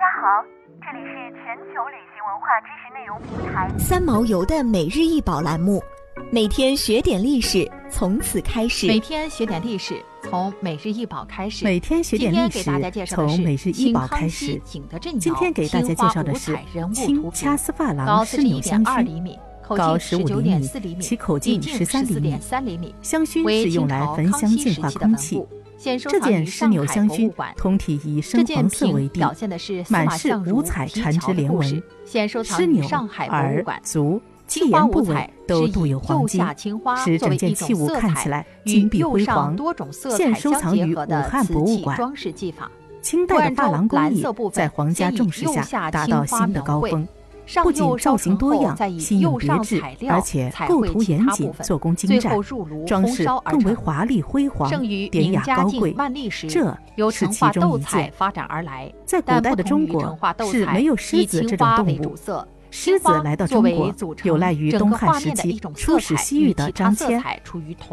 [0.00, 0.42] 家好，
[0.80, 5.82] 这里是全球旅行文化知识内容平台三毛游的每日一宝栏目，
[6.32, 8.86] 每天学点历史，从此开始。
[8.86, 11.66] 每天学点历史，从每日一宝开始。
[11.66, 12.64] 每天学点历史，
[13.04, 14.58] 从每日一宝开始。
[14.64, 16.58] 今天给大家介绍的是
[16.94, 19.38] 清掐丝珐琅湿纽香薰，
[19.76, 22.18] 高十五厘米，其口径十三厘
[22.78, 22.94] 米。
[23.02, 25.46] 香薰是用来焚香净化空气。
[25.80, 29.20] 这件湿纽香薰通体以深黄色为底，
[29.88, 31.82] 满是五彩缠枝莲纹。
[32.44, 32.86] 湿纽
[33.30, 36.44] 耳、足、气沿部位都镀有黄金，
[37.02, 39.56] 使整件器物看起来金碧辉煌。
[40.16, 41.98] 现收藏于武汉博物馆。
[43.00, 47.08] 清代的珐琅工艺在皇家重视下达到新的高峰。
[47.62, 52.40] 不仅造型多样、新颖别致，而且构图严谨、做工精湛，
[52.86, 54.70] 装饰更为华丽辉煌、
[55.10, 55.94] 典雅高贵。
[56.48, 56.76] 这
[57.10, 58.12] 是其中一件。
[59.04, 60.18] 在古代的中国
[60.50, 62.16] 是没有狮子这种动物。
[62.70, 67.20] 狮子来到中国，有赖于东汉时期出使西域的张骞。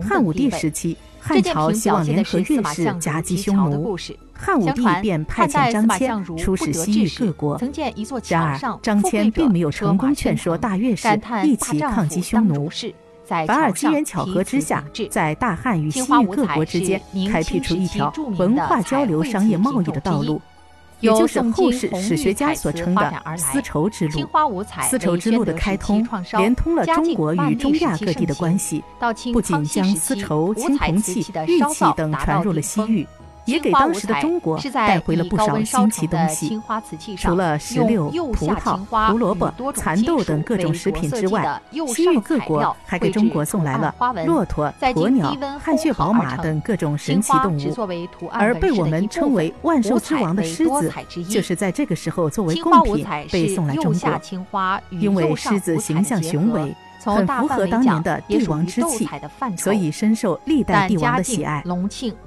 [0.00, 3.96] 汉武帝时期，汉朝希望联合越氏夹击匈奴，
[4.32, 7.60] 汉武帝便派遣张骞出使西域各国。
[8.28, 11.08] 然而，张骞并没有成功劝说大越氏
[11.44, 12.70] 一起抗击匈奴，
[13.26, 20.40] 反而机缘巧合之下，在大汉与西域各国之间开辟出一条文化交流、商业贸易的道路。
[21.00, 24.20] 也就是后世史学家所称的丝绸之路。
[24.88, 26.06] 丝绸之路的开通，
[26.36, 28.82] 连通了中国与中亚各地的关系，
[29.32, 33.06] 不仅将丝绸、青铜器、玉器等传入了西域。
[33.50, 36.60] 也给当时的中国带回了不少新奇东西。
[37.16, 38.78] 除了石榴、葡萄、
[39.10, 43.94] 胡萝卜、蚕豆等各种食品之外，西域各国还给中国送来了
[44.26, 47.74] 骆驼、鸵鸟、汗血宝马等各种神奇动物。
[48.30, 50.92] 而被我们称为万兽之王的狮子，
[51.28, 54.80] 就是在这个时候作为贡品被送来中国。
[54.90, 56.74] 因为狮子形象雄伟。
[57.02, 59.08] 很符合当年的帝王之气，
[59.56, 61.62] 所以深受历代帝王的喜爱。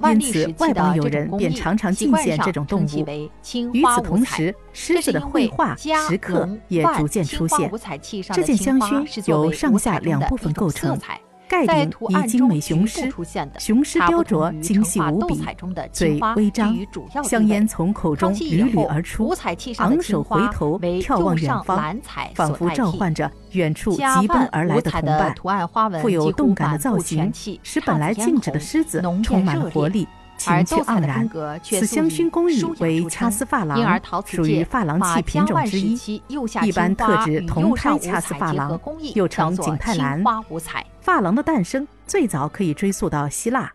[0.02, 3.06] 因此，外邦友人便常常进献这种动物。
[3.72, 7.70] 与此同时，狮子的绘画石刻也逐渐出现。
[8.32, 10.98] 这件香薰由上下两部分构成。
[11.48, 13.12] 盖顶以精美雄狮，
[13.58, 15.42] 雄狮雕琢精细无比，
[15.92, 16.74] 嘴微张，
[17.22, 19.34] 香烟从口中缕缕而出，
[19.78, 22.00] 昂首回头眺望远方，
[22.34, 25.34] 仿佛召唤着远处疾奔而来的同伴。
[26.00, 27.30] 富有动感的造型，
[27.62, 30.06] 使本来静止的狮子充满了活力。
[30.36, 31.28] 情趣盎然，
[31.62, 36.22] 此香薰工艺为掐丝珐琅，属于珐琅器品种之一，
[36.62, 38.78] 一般特指铜胎掐丝珐琅，
[39.14, 40.22] 又称景泰蓝。
[40.22, 43.70] 珐琅的诞生最早可以追溯到希腊，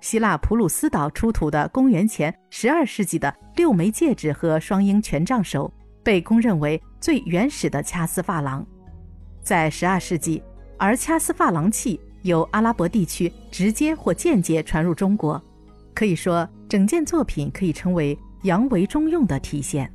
[0.00, 8.64] 希腊普鲁斯岛出土的公元前十二世纪的六枚戒指和双鹰权杖手，被公认为最原始的掐丝珐琅。
[9.42, 10.42] 在十二世纪，
[10.78, 15.40] 而掐丝珐琅器由阿拉伯地区直接或间接传入中国。
[15.98, 19.92] 可以说，整件作品可以称为洋为中用的体现。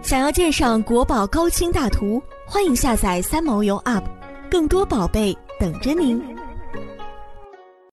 [0.00, 4.04] 想要鉴赏国宝高清大图，欢迎下载三毛游 App，
[4.50, 6.18] 更多宝贝等着您。